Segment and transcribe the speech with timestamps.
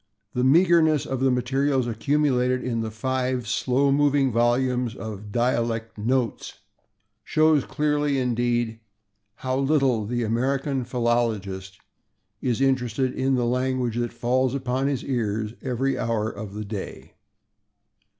[0.33, 6.55] The meagreness of the materials accumulated in the five slow moving volumes of /Dialect Notes/
[7.23, 8.79] shows clearly, indeed,
[9.35, 11.77] how little the American philologist
[12.41, 16.65] is [Pg008] interested in the language that falls upon his ears every hour of the
[16.65, 17.13] day.